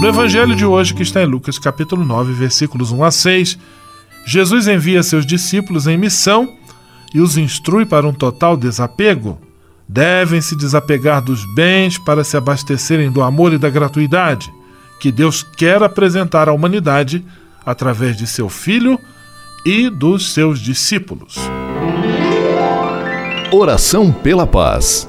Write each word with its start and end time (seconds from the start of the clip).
No 0.00 0.08
Evangelho 0.08 0.54
de 0.54 0.64
hoje, 0.64 0.94
que 0.94 1.02
está 1.02 1.22
em 1.22 1.26
Lucas 1.26 1.58
capítulo 1.58 2.04
9, 2.04 2.32
versículos 2.32 2.92
1 2.92 3.04
a 3.04 3.10
6, 3.10 3.58
Jesus 4.26 4.68
envia 4.68 5.02
seus 5.02 5.24
discípulos 5.24 5.86
em 5.86 5.96
missão 5.96 6.56
e 7.14 7.20
os 7.20 7.36
instrui 7.36 7.86
para 7.86 8.06
um 8.06 8.12
total 8.12 8.56
desapego 8.56 9.38
devem 9.88 10.40
se 10.40 10.56
desapegar 10.56 11.22
dos 11.22 11.44
bens 11.54 11.98
para 11.98 12.24
se 12.24 12.36
abastecerem 12.36 13.10
do 13.10 13.22
amor 13.22 13.52
e 13.52 13.58
da 13.58 13.70
gratuidade 13.70 14.52
que 14.98 15.12
Deus 15.12 15.42
quer 15.42 15.82
apresentar 15.82 16.48
à 16.48 16.52
humanidade 16.52 17.24
através 17.64 18.16
de 18.16 18.26
seu 18.26 18.48
Filho 18.48 18.98
e 19.64 19.90
dos 19.90 20.32
seus 20.32 20.58
discípulos. 20.58 21.36
Oração 23.52 24.10
pela 24.10 24.46
paz. 24.46 25.08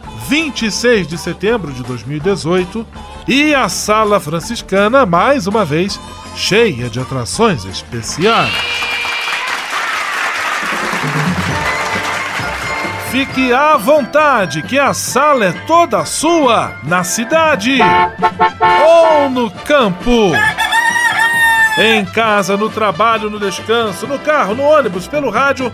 26 0.27 1.07
de 1.07 1.17
setembro 1.17 1.71
de 1.71 1.83
2018, 1.83 2.85
e 3.27 3.53
a 3.53 3.69
Sala 3.69 4.19
Franciscana, 4.19 5.05
mais 5.05 5.47
uma 5.47 5.65
vez, 5.65 5.99
cheia 6.35 6.89
de 6.89 6.99
atrações 6.99 7.65
especiais. 7.65 8.51
Fique 13.11 13.51
à 13.51 13.75
vontade, 13.75 14.61
que 14.61 14.79
a 14.79 14.93
sala 14.93 15.43
é 15.43 15.51
toda 15.67 16.05
sua, 16.05 16.75
na 16.81 17.03
cidade 17.03 17.77
ou 18.87 19.29
no 19.29 19.51
campo. 19.51 20.31
Em 21.77 22.05
casa, 22.05 22.55
no 22.55 22.69
trabalho, 22.69 23.29
no 23.29 23.37
descanso, 23.37 24.07
no 24.07 24.17
carro, 24.17 24.55
no 24.55 24.63
ônibus, 24.63 25.09
pelo 25.09 25.29
rádio 25.29 25.73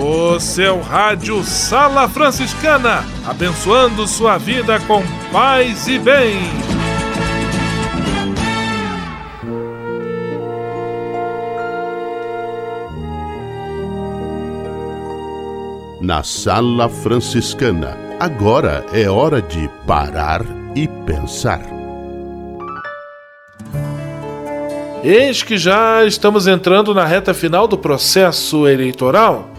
O 0.00 0.40
seu 0.40 0.80
rádio 0.80 1.42
Sala 1.44 2.08
Franciscana, 2.08 3.04
abençoando 3.24 4.06
sua 4.06 4.36
vida 4.38 4.80
com 4.80 5.02
paz 5.32 5.86
e 5.86 5.98
bem. 5.98 6.36
Na 16.00 16.22
Sala 16.22 16.88
Franciscana, 16.88 17.96
agora 18.20 18.84
é 18.92 19.08
hora 19.08 19.40
de 19.40 19.70
parar 19.86 20.42
e 20.74 20.86
pensar. 21.06 21.62
Eis 25.02 25.42
que 25.42 25.56
já 25.56 26.04
estamos 26.04 26.46
entrando 26.46 26.94
na 26.94 27.04
reta 27.04 27.32
final 27.32 27.68
do 27.68 27.78
processo 27.78 28.66
eleitoral, 28.66 29.53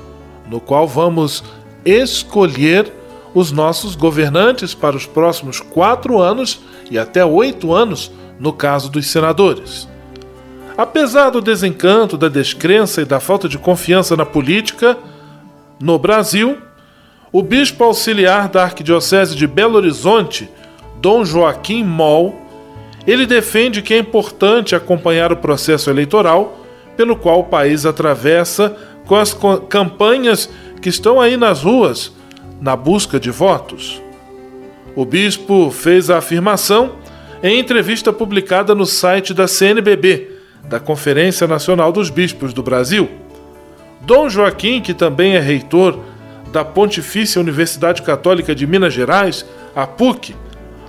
no 0.50 0.60
qual 0.60 0.88
vamos 0.88 1.44
escolher 1.86 2.92
os 3.34 3.52
nossos 3.52 3.96
governantes 3.96 4.74
para 4.74 4.96
os 4.96 5.06
próximos 5.06 5.60
quatro 5.60 6.22
anos 6.22 6.62
e 6.90 6.98
até 6.98 7.24
oito 7.26 7.74
anos, 7.74 8.12
no 8.40 8.54
caso 8.54 8.90
dos 8.90 9.08
senadores. 9.08 9.88
Apesar 10.78 11.30
do 11.30 11.42
desencanto, 11.42 12.18
da 12.18 12.28
descrença 12.28 13.02
e 13.02 13.06
da 13.06 13.20
falta 13.20 13.48
de 13.48 13.58
confiança 13.58 14.16
na 14.16 14.26
política, 14.26 14.98
no 15.82 15.98
Brasil, 16.00 16.58
o 17.32 17.42
bispo 17.42 17.84
auxiliar 17.84 18.48
da 18.48 18.64
Arquidiocese 18.64 19.36
de 19.36 19.48
Belo 19.48 19.76
Horizonte, 19.76 20.50
Dom 21.02 21.26
Joaquim 21.26 21.84
Moll, 21.84 22.36
ele 23.06 23.26
defende 23.26 23.82
que 23.82 23.94
é 23.94 23.98
importante 23.98 24.76
acompanhar 24.76 25.32
o 25.32 25.38
processo 25.38 25.90
eleitoral 25.90 26.65
pelo 26.96 27.16
qual 27.16 27.42
o 27.42 27.46
país 27.46 27.86
atravessa 27.86 28.76
com 29.06 29.16
as 29.16 29.38
campanhas 29.70 30.50
que 30.82 30.90
estão 30.90 31.20
aí 31.20 31.38
nas 31.38 31.64
ruas 31.64 32.12
na 32.62 32.76
busca 32.76 33.20
de 33.20 33.30
votos. 33.30 34.02
O 34.96 35.06
bispo 35.06 35.70
fez 35.72 36.10
a 36.10 36.18
afirmação 36.18 36.94
em 37.44 37.60
entrevista 37.60 38.14
publicada 38.14 38.74
no 38.74 38.86
site 38.86 39.34
da 39.34 39.48
CNBB, 39.48 40.32
da 40.64 40.80
Conferência 40.80 41.46
Nacional 41.46 41.92
dos 41.92 42.10
Bispos 42.10 42.54
do 42.54 42.64
Brasil. 42.64 43.10
Dom 44.02 44.30
Joaquim, 44.30 44.82
que 44.82 44.94
também 44.94 45.36
é 45.36 45.40
reitor 45.40 46.00
da 46.52 46.64
Pontifícia 46.64 47.42
Universidade 47.42 48.02
Católica 48.02 48.56
de 48.56 48.66
Minas 48.66 48.94
Gerais, 48.94 49.46
a 49.76 49.86
PUC, 49.86 50.36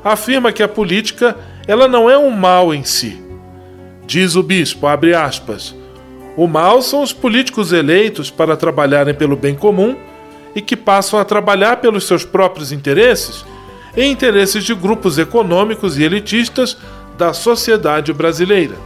afirma 0.04 0.52
que 0.52 0.62
a 0.62 0.68
política 0.68 1.36
ela 1.66 1.88
não 1.88 2.08
é 2.08 2.16
um 2.16 2.30
mal 2.30 2.72
em 2.72 2.84
si. 2.84 3.20
Diz 4.06 4.36
o 4.36 4.42
bispo, 4.42 4.86
abre 4.86 5.14
aspas, 5.14 5.74
o 6.36 6.46
mal 6.46 6.82
são 6.82 7.02
os 7.02 7.12
políticos 7.12 7.72
eleitos 7.72 8.30
para 8.30 8.56
trabalharem 8.56 9.14
pelo 9.14 9.36
bem 9.36 9.54
comum 9.54 9.96
e 10.54 10.60
que 10.60 10.76
passam 10.76 11.18
a 11.18 11.24
trabalhar 11.24 11.78
pelos 11.78 12.06
seus 12.06 12.24
próprios 12.24 12.72
interesses 12.72 13.44
e 13.96 14.04
interesses 14.04 14.62
de 14.62 14.74
grupos 14.74 15.16
econômicos 15.18 15.96
e 15.96 16.02
elitistas 16.02 16.76
da 17.16 17.32
sociedade 17.32 18.12
brasileira. 18.12 18.76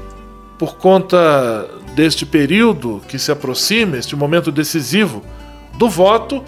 Por 0.56 0.76
conta 0.76 1.69
deste 1.94 2.25
período 2.25 3.02
que 3.08 3.19
se 3.19 3.32
aproxima, 3.32 3.96
este 3.96 4.14
momento 4.14 4.53
decisivo 4.53 5.23
do 5.76 5.88
voto, 5.88 6.44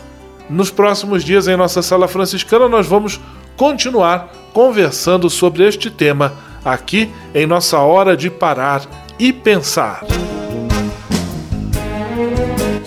nos 0.48 0.70
próximos 0.70 1.24
dias 1.24 1.48
em 1.48 1.56
nossa 1.56 1.82
sala 1.82 2.06
franciscana 2.06 2.68
nós 2.68 2.86
vamos 2.86 3.20
continuar 3.56 4.32
conversando 4.52 5.28
sobre 5.28 5.66
este 5.66 5.90
tema 5.90 6.32
aqui 6.64 7.10
em 7.34 7.46
nossa 7.46 7.78
hora 7.78 8.16
de 8.16 8.30
parar 8.30 8.82
e 9.18 9.32
pensar. 9.32 10.04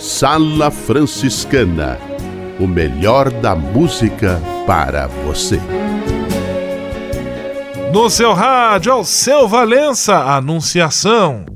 Sala 0.06 0.70
Franciscana 0.70 1.98
o 2.60 2.66
melhor 2.68 3.28
da 3.28 3.56
música 3.56 4.40
para 4.64 5.08
você. 5.08 5.60
No 7.92 8.08
seu 8.08 8.32
rádio, 8.32 8.92
ao 8.92 9.04
seu 9.04 9.48
Valença, 9.48 10.16
Anunciação. 10.16 11.55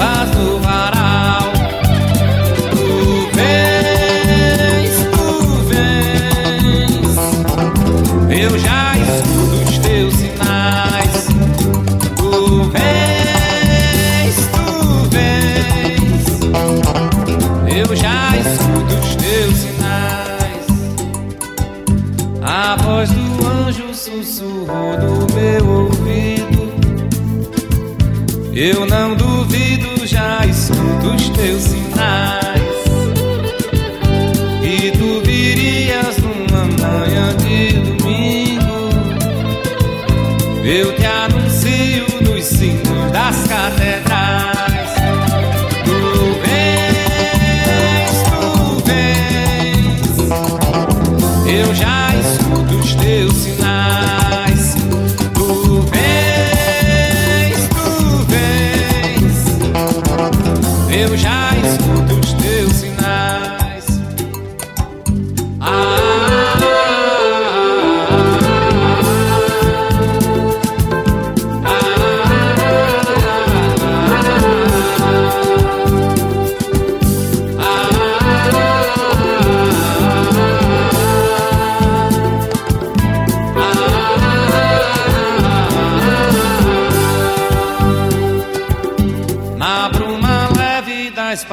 Roupas 0.00 0.30
no 0.34 0.58
varal. 0.60 1.52
Tu 2.70 3.28
vens, 3.36 4.92
tu 5.12 5.28
vens. 5.68 7.16
Eu 8.30 8.58
já 8.58 8.96
escuto 8.96 9.56
os 9.68 9.78
teus 9.78 10.14
sinais. 10.14 11.26
Tu 12.16 12.64
vens. 12.70 14.36
eu 17.68 17.96
já 17.96 18.36
escuto 18.36 18.94
os 18.94 19.14
teus 19.16 19.54
sinais. 19.56 20.66
A 22.42 22.76
voz 22.76 23.10
do 23.10 23.46
anjo 23.46 23.94
sussurrou 23.94 24.96
no 24.98 25.26
meu 25.34 25.66
ouvido. 25.68 26.60
Eu 28.52 28.84
não 28.86 29.14
duvido, 29.14 29.29
já 30.06 30.46
escuto 30.46 31.14
os 31.14 31.28
teus 31.30 31.62
sinais. 31.62 32.39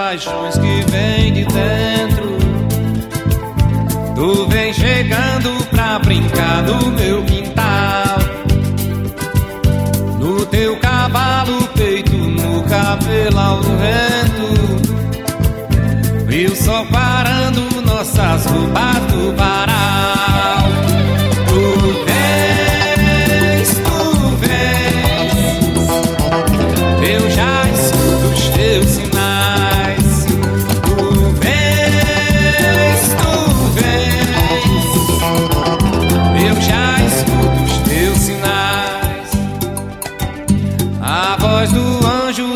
Paixões 0.07 0.57
que 0.57 0.89
vem 0.89 1.33
de 1.33 1.43
dentro. 1.43 2.37
Tu 4.15 4.47
vem 4.47 4.73
chegando 4.73 5.65
pra 5.65 5.99
brincar 5.99 6.63
no 6.63 6.91
meu 6.91 7.21
quintal. 7.25 8.17
No 10.17 10.45
teu 10.45 10.77
cavalo, 10.79 11.61
peito, 11.75 12.15
no 12.15 12.63
cabelo 12.63 13.37
ao 13.37 13.61
vento. 13.61 14.47
O 16.49 16.55
sol 16.55 16.85
parando 16.85 17.81
nossas 17.81 18.45
roupas 18.45 19.06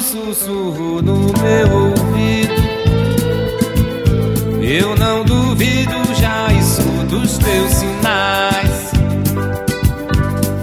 anjo 0.02 0.34
sussurrou 0.34 1.02
no 1.02 1.32
meu 1.42 1.72
ouvido. 1.72 2.54
Eu 4.62 4.96
não 4.96 5.24
duvido, 5.24 5.94
já 6.20 6.52
escuto 6.54 7.18
os 7.18 7.38
teus 7.38 7.72
sinais. 7.72 8.92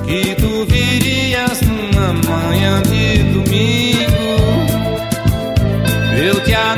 Que 0.05 0.35
tu 0.35 0.67
virias 0.67 1.61
numa 1.63 2.13
manhã 2.13 2.83
de 2.83 3.23
domingo. 3.33 4.19
Eu 6.17 6.43
te 6.43 6.55
anuncio 6.55 6.78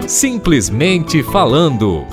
Simplesmente 0.08 1.22
falando. 1.22 2.08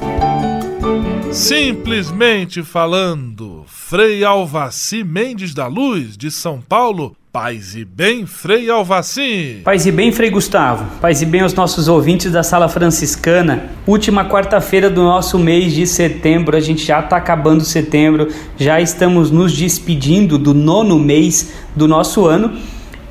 Simplesmente 1.32 2.62
falando, 2.62 3.64
Frei 3.66 4.25
Alvaci 4.25 5.02
Mendes 5.02 5.54
da 5.54 5.68
Luz, 5.68 6.18
de 6.18 6.30
São 6.30 6.61
Paulo, 6.61 7.16
Paz 7.32 7.76
e 7.76 7.84
bem, 7.84 8.26
Frei 8.26 8.68
Alvaci. 8.68 9.60
Paz 9.62 9.87
e 9.87 9.92
bem, 9.92 10.10
Frei 10.10 10.30
Gustavo. 10.30 10.84
Paz 11.00 11.22
e 11.22 11.26
bem 11.26 11.42
aos 11.42 11.54
nossos 11.54 11.87
ouvintes 11.87 12.32
da 12.32 12.42
Sala 12.42 12.68
Franciscana. 12.68 13.70
Última 13.87 14.25
quarta-feira 14.28 14.90
do 14.90 15.04
nosso 15.04 15.38
mês 15.38 15.72
de 15.72 15.87
setembro. 15.87 16.56
A 16.56 16.60
gente 16.60 16.84
já 16.84 16.99
está 16.99 17.16
acabando 17.16 17.62
setembro, 17.62 18.26
já 18.56 18.80
estamos 18.80 19.30
nos 19.30 19.52
despedindo 19.52 20.37
do 20.37 20.52
nono 20.52 20.99
mês 20.99 21.52
do 21.76 21.87
nosso 21.87 22.26
ano. 22.26 22.52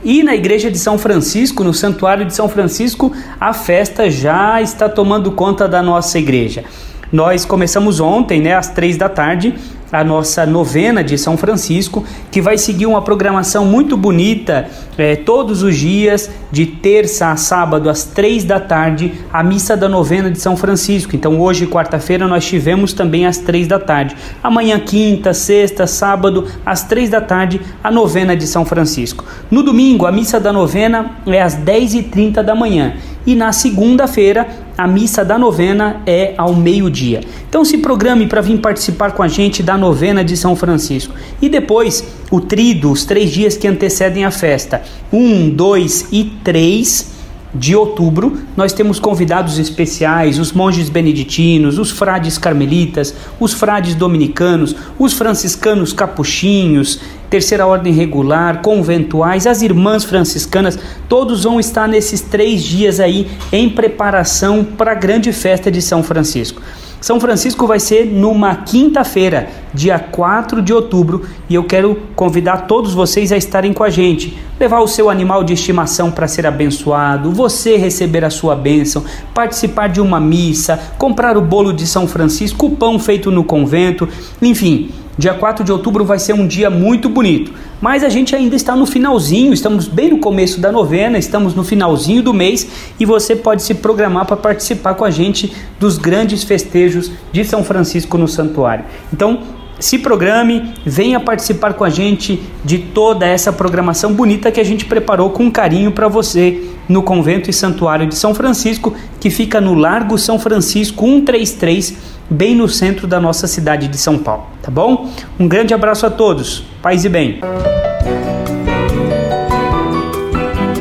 E 0.03 0.21
na 0.21 0.35
igreja 0.35 0.69
de 0.69 0.77
São 0.77 0.97
Francisco, 0.97 1.63
no 1.63 1.73
Santuário 1.73 2.25
de 2.25 2.35
São 2.35 2.49
Francisco, 2.49 3.13
a 3.39 3.53
festa 3.53 4.09
já 4.09 4.61
está 4.61 4.89
tomando 4.89 5.31
conta 5.31 5.65
da 5.65 5.81
nossa 5.81 6.19
igreja. 6.19 6.65
Nós 7.11 7.45
começamos 7.45 7.99
ontem, 7.99 8.41
né, 8.41 8.55
às 8.55 8.69
três 8.69 8.97
da 8.97 9.09
tarde, 9.09 9.55
a 9.91 10.03
nossa 10.03 10.45
novena 10.45 11.03
de 11.03 11.17
São 11.17 11.35
Francisco, 11.35 12.03
que 12.31 12.41
vai 12.41 12.57
seguir 12.57 12.85
uma 12.85 13.01
programação 13.01 13.65
muito 13.65 13.97
bonita 13.97 14.67
é, 14.97 15.15
todos 15.15 15.63
os 15.63 15.75
dias, 15.75 16.29
de 16.51 16.65
terça 16.65 17.31
a 17.31 17.35
sábado, 17.35 17.89
às 17.89 18.03
três 18.03 18.43
da 18.43 18.59
tarde, 18.59 19.13
a 19.33 19.41
missa 19.41 19.75
da 19.75 19.89
novena 19.89 20.29
de 20.29 20.39
São 20.39 20.55
Francisco. 20.55 21.15
Então, 21.15 21.39
hoje, 21.39 21.65
quarta-feira, 21.65 22.27
nós 22.27 22.45
tivemos 22.45 22.93
também 22.93 23.25
às 23.25 23.37
três 23.37 23.67
da 23.67 23.79
tarde. 23.79 24.15
Amanhã, 24.43 24.79
quinta, 24.79 25.33
sexta, 25.33 25.87
sábado, 25.87 26.45
às 26.65 26.83
três 26.83 27.09
da 27.09 27.21
tarde, 27.21 27.59
a 27.83 27.89
novena 27.89 28.35
de 28.35 28.45
São 28.45 28.65
Francisco. 28.65 29.25
No 29.49 29.63
domingo, 29.63 30.05
a 30.05 30.11
missa 30.11 30.39
da 30.39 30.53
novena 30.53 31.17
é 31.25 31.41
às 31.41 31.55
dez 31.55 31.95
e 31.95 32.03
trinta 32.03 32.43
da 32.43 32.53
manhã. 32.53 32.93
E 33.29 33.35
na 33.35 33.53
segunda-feira, 33.53 34.47
a 34.75 34.87
missa 34.87 35.23
da 35.23 35.37
novena 35.37 36.01
é 36.03 36.33
ao 36.35 36.55
meio-dia. 36.55 37.21
Então 37.47 37.63
se 37.63 37.77
programe 37.77 38.25
para 38.25 38.41
vir 38.41 38.57
participar 38.57 39.11
com 39.11 39.21
a 39.21 39.27
gente 39.27 39.61
da 39.61 39.77
novena 39.77 40.23
de 40.23 40.35
São 40.35 40.55
Francisco. 40.55 41.13
E 41.39 41.47
depois, 41.47 42.03
o 42.31 42.41
trido, 42.41 42.91
os 42.91 43.05
três 43.05 43.29
dias 43.29 43.55
que 43.55 43.67
antecedem 43.67 44.25
a 44.25 44.31
festa. 44.31 44.81
Um, 45.13 45.47
dois 45.47 46.07
e 46.11 46.23
três 46.43 47.18
de 47.53 47.75
outubro, 47.75 48.37
nós 48.55 48.73
temos 48.73 48.99
convidados 48.99 49.57
especiais, 49.57 50.37
os 50.37 50.51
monges 50.51 50.87
beneditinos, 50.87 51.79
os 51.79 51.89
frades 51.89 52.37
carmelitas, 52.37 53.15
os 53.39 53.53
frades 53.53 53.95
dominicanos, 53.95 54.75
os 54.99 55.13
franciscanos 55.13 55.91
capuchinhos, 55.91 56.99
terceira 57.29 57.65
ordem 57.65 57.93
regular, 57.93 58.61
conventuais, 58.61 59.47
as 59.47 59.61
irmãs 59.61 60.03
franciscanas, 60.03 60.77
todos 61.07 61.43
vão 61.43 61.59
estar 61.59 61.87
nesses 61.87 62.21
três 62.21 62.63
dias 62.63 62.99
aí 62.99 63.27
em 63.51 63.69
preparação 63.69 64.63
para 64.63 64.91
a 64.91 64.95
grande 64.95 65.31
festa 65.31 65.71
de 65.71 65.81
São 65.81 66.03
Francisco. 66.03 66.61
São 67.01 67.19
Francisco 67.19 67.65
vai 67.65 67.79
ser 67.79 68.05
numa 68.05 68.55
quinta-feira, 68.55 69.47
dia 69.73 69.97
4 69.97 70.61
de 70.61 70.73
outubro, 70.73 71.25
e 71.49 71.55
eu 71.55 71.63
quero 71.63 71.97
convidar 72.13 72.67
todos 72.67 72.93
vocês 72.93 73.31
a 73.31 73.37
estarem 73.37 73.71
com 73.71 73.83
a 73.83 73.89
gente. 73.89 74.37
Levar 74.59 74.81
o 74.81 74.87
seu 74.87 75.09
animal 75.09 75.43
de 75.43 75.53
estimação 75.53 76.11
para 76.11 76.27
ser 76.27 76.45
abençoado, 76.45 77.31
você 77.31 77.77
receber 77.77 78.25
a 78.25 78.29
sua 78.29 78.53
bênção, 78.53 79.05
participar 79.33 79.87
de 79.87 80.01
uma 80.01 80.19
missa, 80.19 80.77
comprar 80.97 81.37
o 81.37 81.41
bolo 81.41 81.71
de 81.71 81.87
São 81.87 82.05
Francisco, 82.05 82.65
o 82.65 82.75
pão 82.75 82.99
feito 82.99 83.31
no 83.31 83.45
convento, 83.45 84.07
enfim. 84.41 84.89
Dia 85.19 85.33
4 85.33 85.65
de 85.65 85.71
outubro 85.73 86.05
vai 86.05 86.17
ser 86.17 86.31
um 86.31 86.47
dia 86.47 86.69
muito 86.69 87.09
bonito, 87.09 87.51
mas 87.81 88.05
a 88.05 88.09
gente 88.09 88.33
ainda 88.33 88.55
está 88.55 88.73
no 88.73 88.85
finalzinho, 88.85 89.51
estamos 89.51 89.85
bem 89.85 90.11
no 90.11 90.19
começo 90.19 90.61
da 90.61 90.71
novena, 90.71 91.17
estamos 91.17 91.53
no 91.53 91.61
finalzinho 91.61 92.23
do 92.23 92.33
mês 92.33 92.93
e 92.97 93.03
você 93.03 93.35
pode 93.35 93.63
se 93.63 93.73
programar 93.73 94.25
para 94.25 94.37
participar 94.37 94.93
com 94.93 95.03
a 95.03 95.11
gente 95.11 95.53
dos 95.77 95.97
grandes 95.97 96.45
festejos 96.45 97.11
de 97.33 97.43
São 97.43 97.65
Francisco 97.65 98.17
no 98.17 98.29
santuário. 98.29 98.85
Então, 99.11 99.41
se 99.79 99.97
programe, 99.97 100.73
venha 100.85 101.19
participar 101.19 101.73
com 101.73 101.83
a 101.83 101.89
gente 101.89 102.41
de 102.63 102.79
toda 102.79 103.25
essa 103.25 103.51
programação 103.53 104.13
bonita 104.13 104.51
que 104.51 104.59
a 104.59 104.63
gente 104.63 104.85
preparou 104.85 105.29
com 105.29 105.49
carinho 105.49 105.91
para 105.91 106.07
você 106.07 106.69
no 106.87 107.03
Convento 107.03 107.49
e 107.49 107.53
Santuário 107.53 108.07
de 108.07 108.15
São 108.15 108.33
Francisco, 108.33 108.93
que 109.19 109.29
fica 109.29 109.61
no 109.61 109.75
Largo 109.75 110.17
São 110.17 110.39
Francisco 110.39 111.05
133, 111.05 111.97
bem 112.29 112.55
no 112.55 112.67
centro 112.67 113.07
da 113.07 113.19
nossa 113.19 113.47
cidade 113.47 113.87
de 113.87 113.97
São 113.97 114.17
Paulo, 114.17 114.47
tá 114.61 114.71
bom? 114.71 115.09
Um 115.39 115.47
grande 115.47 115.73
abraço 115.73 116.05
a 116.05 116.09
todos. 116.09 116.63
Paz 116.81 117.05
e 117.05 117.09
bem. 117.09 117.39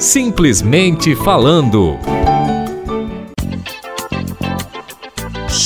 Simplesmente 0.01 1.15
falando. 1.15 2.18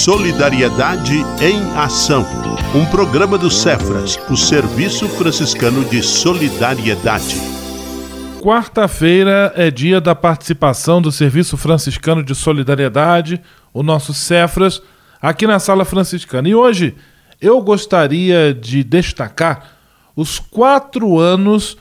Solidariedade 0.04 1.14
em 1.40 1.78
Ação. 1.78 2.26
Um 2.74 2.84
programa 2.86 3.38
do 3.38 3.48
Cefras, 3.48 4.18
o 4.28 4.36
Serviço 4.36 5.08
Franciscano 5.08 5.84
de 5.84 6.02
Solidariedade. 6.02 7.36
Quarta-feira 8.40 9.52
é 9.54 9.70
dia 9.70 10.00
da 10.00 10.12
participação 10.12 11.00
do 11.00 11.12
Serviço 11.12 11.56
Franciscano 11.56 12.20
de 12.24 12.34
Solidariedade, 12.34 13.40
o 13.72 13.84
nosso 13.84 14.12
Cefras, 14.12 14.82
aqui 15.20 15.46
na 15.46 15.60
Sala 15.60 15.84
Franciscana. 15.84 16.48
E 16.48 16.54
hoje 16.56 16.96
eu 17.40 17.62
gostaria 17.62 18.52
de 18.52 18.82
destacar 18.82 19.70
os 20.16 20.40
quatro 20.40 21.20
anos 21.20 21.76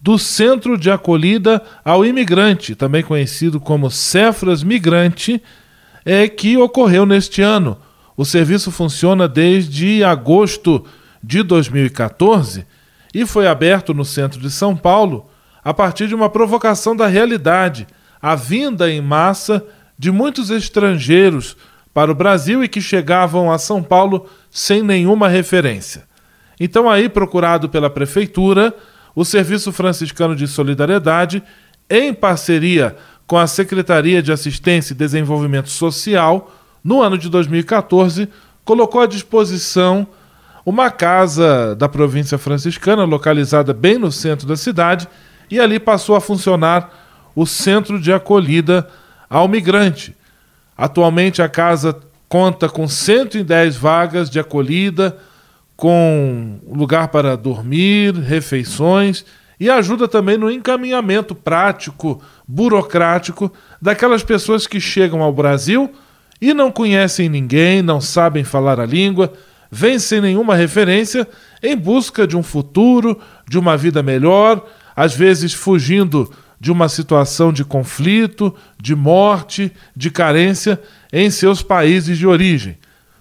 do 0.00 0.16
Centro 0.16 0.78
de 0.78 0.92
Acolhida 0.92 1.60
ao 1.84 2.06
Imigrante, 2.06 2.76
também 2.76 3.02
conhecido 3.02 3.58
como 3.58 3.90
Cefras 3.90 4.62
Migrante, 4.62 5.42
é 6.04 6.28
que 6.28 6.56
ocorreu 6.56 7.06
neste 7.06 7.40
ano. 7.42 7.78
O 8.16 8.24
serviço 8.24 8.70
funciona 8.70 9.26
desde 9.26 10.04
agosto 10.04 10.84
de 11.22 11.42
2014 11.42 12.66
e 13.14 13.24
foi 13.24 13.46
aberto 13.46 13.94
no 13.94 14.04
centro 14.04 14.40
de 14.40 14.50
São 14.50 14.76
Paulo 14.76 15.30
a 15.64 15.72
partir 15.72 16.06
de 16.06 16.14
uma 16.14 16.28
provocação 16.28 16.94
da 16.94 17.06
realidade, 17.06 17.86
a 18.20 18.34
vinda 18.34 18.90
em 18.90 19.00
massa 19.00 19.64
de 19.98 20.10
muitos 20.10 20.50
estrangeiros 20.50 21.56
para 21.94 22.12
o 22.12 22.14
Brasil 22.14 22.62
e 22.62 22.68
que 22.68 22.80
chegavam 22.80 23.50
a 23.50 23.56
São 23.56 23.82
Paulo 23.82 24.28
sem 24.50 24.82
nenhuma 24.82 25.28
referência. 25.28 26.04
Então, 26.60 26.90
aí, 26.90 27.08
procurado 27.08 27.68
pela 27.68 27.88
Prefeitura, 27.88 28.74
o 29.14 29.24
Serviço 29.24 29.72
Franciscano 29.72 30.36
de 30.36 30.46
Solidariedade, 30.46 31.42
em 31.88 32.12
parceria 32.12 32.96
com 33.26 33.36
a 33.36 33.46
Secretaria 33.46 34.22
de 34.22 34.32
Assistência 34.32 34.92
e 34.92 34.96
Desenvolvimento 34.96 35.70
Social, 35.70 36.52
no 36.82 37.00
ano 37.00 37.16
de 37.16 37.28
2014, 37.28 38.28
colocou 38.64 39.00
à 39.00 39.06
disposição 39.06 40.06
uma 40.64 40.90
casa 40.90 41.74
da 41.74 41.88
província 41.88 42.38
franciscana, 42.38 43.04
localizada 43.04 43.72
bem 43.72 43.98
no 43.98 44.10
centro 44.10 44.46
da 44.46 44.56
cidade, 44.56 45.08
e 45.50 45.60
ali 45.60 45.78
passou 45.78 46.16
a 46.16 46.20
funcionar 46.20 46.90
o 47.34 47.46
Centro 47.46 48.00
de 48.00 48.12
Acolhida 48.12 48.88
ao 49.28 49.48
Migrante. 49.48 50.16
Atualmente 50.76 51.42
a 51.42 51.48
casa 51.48 51.98
conta 52.28 52.68
com 52.68 52.88
110 52.88 53.76
vagas 53.76 54.30
de 54.30 54.40
acolhida, 54.40 55.16
com 55.76 56.58
lugar 56.66 57.08
para 57.08 57.36
dormir, 57.36 58.14
refeições 58.14 59.24
e 59.58 59.70
ajuda 59.70 60.08
também 60.08 60.36
no 60.36 60.50
encaminhamento 60.50 61.34
prático, 61.34 62.22
burocrático 62.46 63.52
daquelas 63.80 64.22
pessoas 64.22 64.66
que 64.66 64.80
chegam 64.80 65.22
ao 65.22 65.32
Brasil 65.32 65.90
e 66.40 66.52
não 66.52 66.70
conhecem 66.70 67.28
ninguém, 67.28 67.82
não 67.82 68.00
sabem 68.00 68.44
falar 68.44 68.80
a 68.80 68.86
língua, 68.86 69.32
vêm 69.70 69.98
sem 69.98 70.20
nenhuma 70.20 70.54
referência 70.54 71.26
em 71.62 71.76
busca 71.76 72.26
de 72.26 72.36
um 72.36 72.42
futuro, 72.42 73.18
de 73.48 73.58
uma 73.58 73.76
vida 73.76 74.02
melhor, 74.02 74.64
às 74.94 75.14
vezes 75.14 75.52
fugindo 75.52 76.30
de 76.60 76.70
uma 76.70 76.88
situação 76.88 77.52
de 77.52 77.64
conflito, 77.64 78.54
de 78.80 78.94
morte, 78.94 79.72
de 79.94 80.10
carência 80.10 80.80
em 81.12 81.30
seus 81.30 81.62
países 81.62 82.16
de 82.18 82.26
origem. 82.26 82.78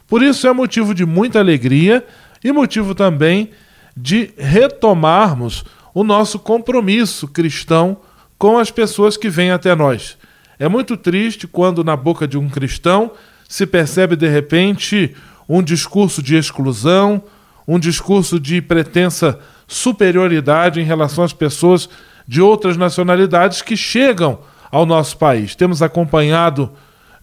Por 0.07 0.21
isso 0.21 0.47
é 0.47 0.53
motivo 0.53 0.93
de 0.93 1.05
muita 1.05 1.39
alegria 1.39 2.05
e 2.43 2.51
motivo 2.51 2.93
também 2.93 3.49
de 3.95 4.31
retomarmos 4.37 5.65
o 5.93 6.03
nosso 6.03 6.39
compromisso 6.39 7.27
cristão 7.27 7.97
com 8.37 8.57
as 8.57 8.71
pessoas 8.71 9.15
que 9.15 9.29
vêm 9.29 9.51
até 9.51 9.75
nós. 9.75 10.17
É 10.57 10.67
muito 10.67 10.97
triste 10.97 11.47
quando, 11.47 11.83
na 11.83 11.95
boca 11.95 12.27
de 12.27 12.37
um 12.37 12.49
cristão, 12.49 13.11
se 13.47 13.65
percebe 13.65 14.15
de 14.15 14.27
repente 14.27 15.15
um 15.47 15.61
discurso 15.61 16.21
de 16.21 16.35
exclusão, 16.35 17.23
um 17.67 17.79
discurso 17.79 18.39
de 18.39 18.61
pretensa 18.61 19.39
superioridade 19.67 20.79
em 20.79 20.83
relação 20.83 21.23
às 21.23 21.33
pessoas 21.33 21.89
de 22.27 22.41
outras 22.41 22.77
nacionalidades 22.77 23.61
que 23.61 23.75
chegam 23.75 24.39
ao 24.71 24.85
nosso 24.85 25.17
país. 25.17 25.55
Temos 25.55 25.81
acompanhado 25.81 26.71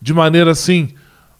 de 0.01 0.15
maneira 0.15 0.53
assim 0.53 0.95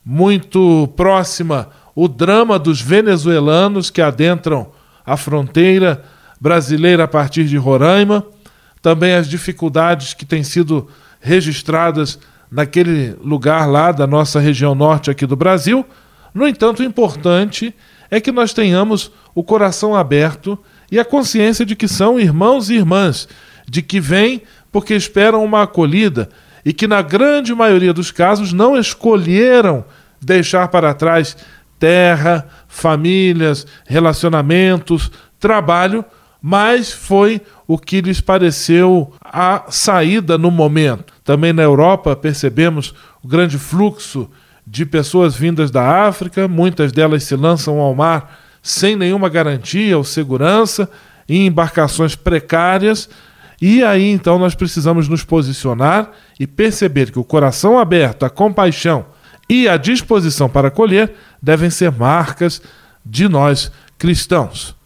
muito 0.05 0.89
próxima 0.97 1.69
o 1.95 2.09
drama 2.09 2.59
dos 2.59 2.81
venezuelanos 2.81 3.91
que 3.91 4.01
adentram 4.01 4.69
a 5.05 5.17
fronteira 5.17 6.05
brasileira 6.41 7.05
a 7.05 7.09
partir 7.09 7.45
de 7.45 7.57
Roraima, 7.57 8.25
também 8.81 9.15
as 9.15 9.29
dificuldades 9.29 10.15
que 10.15 10.25
têm 10.25 10.43
sido 10.43 10.89
registradas 11.21 12.19
naquele 12.51 13.15
lugar 13.23 13.69
lá 13.69 13.93
da 13.93 14.07
nossa 14.07 14.41
região 14.41 14.75
norte 14.75 15.11
aqui 15.11 15.27
do 15.27 15.37
Brasil. 15.37 15.85
No 16.35 16.49
entanto, 16.49 16.81
o 16.81 16.85
importante 16.85 17.75
é 18.11 18.21
que 18.21 18.33
nós 18.33 18.53
tenhamos 18.53 19.13
o 19.35 19.45
coração 19.45 19.95
aberto 19.95 20.59
e 20.91 20.99
a 20.99 21.05
consciência 21.05 21.65
de 21.65 21.77
que 21.77 21.87
são 21.87 22.19
irmãos 22.19 22.71
e 22.71 22.75
irmãs, 22.75 23.29
de 23.69 23.83
que 23.83 24.01
vêm 24.01 24.43
porque 24.73 24.95
esperam 24.95 25.45
uma 25.45 25.63
acolhida 25.63 26.29
e 26.65 26.73
que, 26.73 26.87
na 26.87 27.03
grande 27.03 27.55
maioria 27.55 27.93
dos 27.93 28.11
casos, 28.11 28.53
não 28.53 28.77
escolheram 28.77 29.85
deixar 30.21 30.69
para 30.69 30.93
trás 30.93 31.37
terra, 31.79 32.47
famílias, 32.69 33.67
relacionamentos, 33.87 35.11
trabalho, 35.39 36.05
mas 36.43 36.93
foi 36.93 37.41
o 37.67 37.79
que 37.79 38.01
lhes 38.01 38.21
pareceu 38.21 39.13
a 39.23 39.65
saída 39.69 40.39
no 40.39 40.51
momento. 40.51 41.13
Também 41.25 41.53
na 41.53 41.63
Europa 41.63 42.17
percebemos 42.17 42.95
o 43.23 43.29
grande 43.29 43.59
fluxo 43.59 44.29
de 44.67 44.87
pessoas 44.87 45.35
vindas 45.35 45.71
da 45.71 46.07
África, 46.07 46.47
muitas 46.49 46.93
delas 46.93 47.25
se 47.25 47.37
lançam 47.37 47.79
ao 47.79 47.95
mar 47.95 48.41
sem 48.63 48.95
nenhuma 48.95 49.29
garantia 49.29 49.97
ou 49.97 50.05
segurança, 50.05 50.89
em 51.29 51.47
embarcações 51.47 52.15
precárias, 52.15 53.09
e 53.61 53.83
aí 53.83 54.11
então 54.11 54.39
nós 54.39 54.55
precisamos 54.55 55.09
nos 55.09 55.23
posicionar 55.23 56.11
e 56.39 56.47
perceber 56.47 57.11
que 57.11 57.19
o 57.19 57.25
coração 57.25 57.79
aberto, 57.79 58.25
a 58.25 58.31
compaixão 58.31 59.07
e 59.49 59.69
a 59.69 59.77
disposição 59.77 60.49
para 60.49 60.69
acolher 60.69 61.13
devem 61.43 61.71
ser 61.71 61.91
marcas 61.93 62.63
de 63.05 63.29
nós 63.29 63.71
cristãos. 63.99 64.80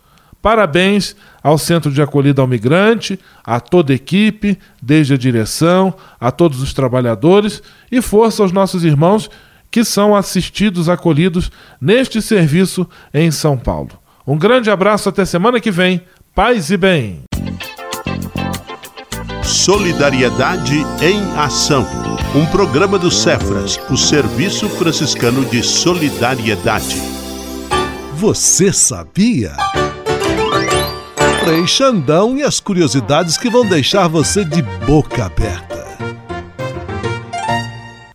Parabéns 0.45 1.17
ao 1.43 1.57
Centro 1.57 1.91
de 1.91 2.03
Acolhida 2.03 2.43
ao 2.43 2.47
Migrante, 2.47 3.19
a 3.43 3.59
toda 3.59 3.95
a 3.95 3.97
equipe, 3.97 4.59
desde 4.83 5.15
a 5.15 5.17
direção, 5.17 5.95
a 6.21 6.31
todos 6.31 6.61
os 6.61 6.75
trabalhadores 6.75 7.63
e 7.91 8.03
força 8.03 8.43
aos 8.43 8.53
nossos 8.53 8.85
irmãos 8.85 9.31
que 9.71 9.83
são 9.83 10.15
assistidos, 10.15 10.91
acolhidos 10.91 11.51
neste 11.81 12.21
serviço 12.21 12.87
em 13.15 13.31
São 13.31 13.57
Paulo. 13.57 13.93
Um 14.27 14.37
grande 14.37 14.71
abraço 14.71 15.09
até 15.09 15.25
semana 15.25 15.59
que 15.61 15.71
vem. 15.71 16.03
Paz 16.35 16.71
e 16.71 16.77
bem. 16.77 17.23
Solidariedade 19.43 20.77
em 21.01 21.23
Ação. 21.39 21.87
Um 22.35 22.45
programa 22.45 22.99
do 22.99 23.11
Cefras, 23.11 23.81
o 23.89 23.97
Serviço 23.97 24.69
Franciscano 24.69 25.43
de 25.47 25.63
Solidariedade. 25.63 27.01
Você 28.13 28.75
sabia? 28.75 29.57
Frei 31.45 31.67
Xandão 31.67 32.39
e 32.39 32.43
as 32.43 32.59
curiosidades 32.59 33.37
que 33.37 33.51
vão 33.51 33.69
deixar 33.69 34.09
você 34.09 34.47
de 34.47 34.63
boca 34.87 35.27
aberta. 35.27 35.85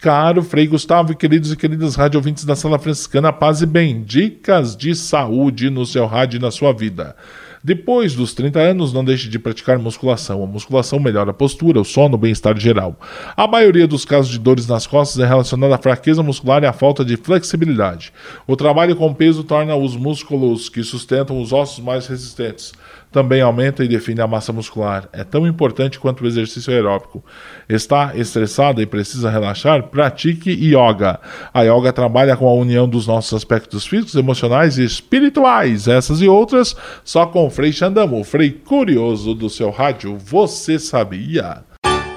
Caro 0.01 0.41
Frei 0.41 0.65
Gustavo 0.65 1.11
e 1.11 1.15
queridos 1.15 1.51
e 1.51 1.55
queridas 1.55 1.95
rádio 1.95 2.19
da 2.47 2.55
Sala 2.55 2.79
Franciscana, 2.79 3.31
paz 3.31 3.61
e 3.61 3.67
bem. 3.67 4.01
Dicas 4.01 4.75
de 4.75 4.95
saúde 4.95 5.69
no 5.69 5.85
seu 5.85 6.07
rádio 6.07 6.37
e 6.37 6.41
na 6.41 6.49
sua 6.49 6.73
vida. 6.73 7.15
Depois 7.63 8.15
dos 8.15 8.33
30 8.33 8.57
anos, 8.57 8.93
não 8.93 9.03
deixe 9.03 9.27
de 9.27 9.37
praticar 9.37 9.77
musculação. 9.77 10.41
A 10.41 10.47
musculação 10.47 10.97
melhora 10.97 11.31
a 11.31 11.33
postura, 11.33 11.81
o 11.81 11.85
sono, 11.85 12.15
o 12.15 12.17
bem-estar 12.17 12.57
geral. 12.57 12.97
A 13.35 13.45
maioria 13.45 13.85
dos 13.85 14.05
casos 14.05 14.31
de 14.31 14.39
dores 14.39 14.65
nas 14.65 14.87
costas 14.87 15.21
é 15.21 15.27
relacionada 15.27 15.75
à 15.75 15.77
fraqueza 15.77 16.23
muscular 16.23 16.63
e 16.63 16.65
à 16.65 16.73
falta 16.73 17.03
de 17.03 17.17
flexibilidade. 17.17 18.13
O 18.47 18.55
trabalho 18.55 18.95
com 18.95 19.13
peso 19.13 19.43
torna 19.43 19.75
os 19.75 19.95
músculos 19.95 20.69
que 20.69 20.81
sustentam 20.83 21.39
os 21.39 21.51
ossos 21.51 21.83
mais 21.83 22.07
resistentes 22.07 22.71
também 23.11 23.41
aumenta 23.41 23.83
e 23.83 23.87
define 23.87 24.21
a 24.21 24.27
massa 24.27 24.53
muscular. 24.53 25.09
É 25.11 25.23
tão 25.23 25.47
importante 25.47 25.99
quanto 25.99 26.23
o 26.23 26.27
exercício 26.27 26.71
aeróbico. 26.71 27.23
Está 27.67 28.15
estressado 28.15 28.81
e 28.81 28.85
precisa 28.85 29.29
relaxar? 29.29 29.83
Pratique 29.83 30.51
yoga. 30.51 31.19
A 31.53 31.63
yoga 31.63 31.91
trabalha 31.91 32.37
com 32.37 32.47
a 32.47 32.53
união 32.53 32.87
dos 32.87 33.07
nossos 33.07 33.33
aspectos 33.33 33.85
físicos, 33.85 34.15
emocionais 34.15 34.77
e 34.77 34.83
espirituais. 34.83 35.87
Essas 35.87 36.21
e 36.21 36.27
outras 36.27 36.75
só 37.03 37.25
com 37.25 37.47
o 37.47 37.49
Frei 37.49 37.71
Xandamo, 37.71 38.19
o 38.19 38.23
Frei 38.23 38.51
curioso 38.51 39.33
do 39.33 39.49
seu 39.49 39.69
rádio. 39.71 40.17
Você 40.17 40.77
sabia? 40.77 41.63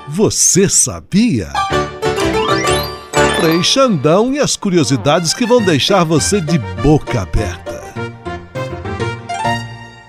Você 0.09 0.69
sabia? 0.69 1.49
Frei 3.41 3.63
Xandão 3.63 4.33
e 4.33 4.39
as 4.39 4.57
curiosidades 4.57 5.35
que 5.35 5.47
vão 5.47 5.61
deixar 5.65 6.05
você 6.05 6.41
de 6.41 6.59
boca 6.59 7.23
aberta. 7.23 7.72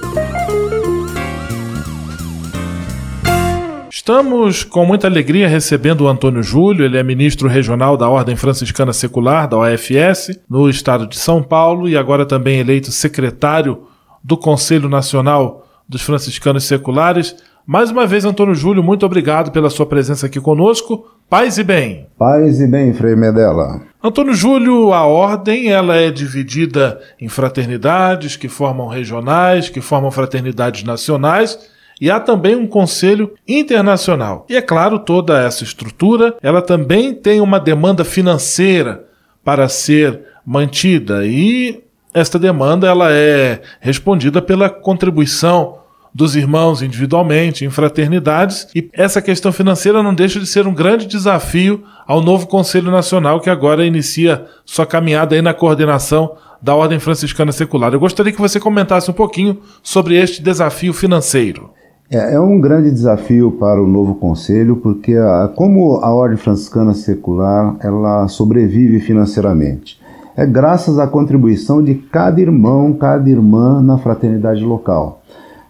Estamos 4.10 4.64
com 4.64 4.88
muita 4.88 5.06
alegria 5.06 5.48
recebendo 5.48 6.02
o 6.02 6.08
Antônio 6.08 6.42
Júlio, 6.42 6.84
ele 6.84 6.98
é 6.98 7.04
ministro 7.04 7.48
regional 7.48 7.96
da 7.96 8.10
Ordem 8.10 8.36
Franciscana 8.36 8.92
Secular, 8.92 9.48
da 9.48 9.56
OFS, 9.56 10.32
no 10.50 10.68
estado 10.68 11.06
de 11.06 11.16
São 11.16 11.44
Paulo 11.44 11.88
e 11.88 11.96
agora 11.96 12.26
também 12.26 12.58
eleito 12.58 12.92
secretário 12.92 13.84
do 14.24 14.36
Conselho 14.36 14.90
Nacional 14.90 15.64
dos 15.88 16.02
Franciscanos 16.02 16.64
Seculares. 16.64 17.36
Mais 17.68 17.92
uma 17.92 18.08
vez, 18.08 18.26
Antônio 18.26 18.56
Júlio, 18.56 18.82
muito 18.82 19.06
obrigado 19.06 19.52
pela 19.52 19.70
sua 19.70 19.86
presença 19.86 20.26
aqui 20.26 20.42
conosco. 20.42 21.06
Paz 21.30 21.60
e 21.60 21.64
bem. 21.64 22.08
Paz 22.18 22.60
e 22.60 22.66
bem, 22.66 22.92
Frei 22.96 23.16
Medela. 23.16 23.80
Antônio 24.04 24.34
Júlio, 24.34 24.92
a 24.92 25.06
ordem 25.06 25.72
ela 25.72 25.96
é 25.96 26.10
dividida 26.10 27.00
em 27.22 27.30
fraternidades 27.30 28.36
que 28.36 28.50
formam 28.50 28.88
regionais, 28.88 29.70
que 29.70 29.82
formam 29.82 30.10
fraternidades 30.10 30.84
nacionais 30.84 31.78
e 32.00 32.10
há 32.10 32.20
também 32.20 32.56
um 32.56 32.68
conselho 32.68 33.34
internacional. 33.48 34.46
E 34.50 34.56
é 34.56 34.62
claro, 34.62 35.00
toda 35.00 35.40
essa 35.40 35.64
estrutura, 35.64 36.36
ela 36.42 36.62
também 36.62 37.14
tem 37.14 37.42
uma 37.42 37.60
demanda 37.60 38.04
financeira 38.04 39.06
para 39.44 39.68
ser 39.68 40.22
mantida 40.46 41.26
e 41.26 41.84
esta 42.14 42.40
demanda 42.40 42.88
ela 42.88 43.12
é 43.12 43.62
respondida 43.80 44.42
pela 44.42 44.70
contribuição 44.70 45.78
dos 46.14 46.36
irmãos 46.36 46.82
individualmente, 46.82 47.64
em 47.64 47.70
fraternidades, 47.70 48.68
e 48.74 48.90
essa 48.94 49.22
questão 49.22 49.52
financeira 49.52 50.02
não 50.02 50.14
deixa 50.14 50.40
de 50.40 50.48
ser 50.48 50.66
um 50.66 50.74
grande 50.74 51.06
desafio 51.06 51.84
ao 52.08 52.20
novo 52.20 52.48
Conselho 52.48 52.90
Nacional 52.92 53.40
que 53.40 53.50
agora 53.50 53.86
inicia 53.86 54.46
sua 54.66 54.88
caminhada 54.88 55.36
aí 55.36 55.42
na 55.42 55.54
coordenação 55.54 56.36
da 56.62 56.76
Ordem 56.76 57.00
Franciscana 57.00 57.52
Secular. 57.52 57.94
Eu 57.94 58.00
gostaria 58.00 58.34
que 58.34 58.42
você 58.42 58.60
comentasse 58.60 59.10
um 59.10 59.14
pouquinho 59.14 59.62
sobre 59.84 60.18
este 60.18 60.42
desafio 60.42 60.94
financeiro. 60.94 61.72
É, 62.12 62.34
é 62.34 62.40
um 62.40 62.60
grande 62.60 62.90
desafio 62.90 63.52
para 63.52 63.82
o 63.82 63.88
novo 63.88 64.16
conselho, 64.16 64.78
porque 64.78 65.14
a, 65.14 65.48
como 65.56 65.98
a 65.98 66.12
Ordem 66.12 66.38
Franciscana 66.38 66.96
Secular 66.96 67.76
ela 67.82 68.28
sobrevive 68.28 69.00
financeiramente. 69.00 70.02
É 70.36 70.44
graças 70.44 70.98
à 70.98 71.06
contribuição 71.06 71.84
de 71.84 71.94
cada 71.94 72.42
irmão, 72.42 72.94
cada 72.94 73.30
irmã 73.30 73.80
na 73.80 74.00
fraternidade 74.00 74.64
local. 74.64 75.22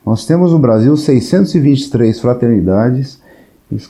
Nós 0.05 0.25
temos 0.25 0.53
no 0.53 0.59
Brasil 0.59 0.95
623 0.95 2.17
fraternidades 2.21 3.21